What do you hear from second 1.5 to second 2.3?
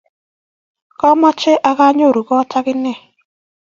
akonor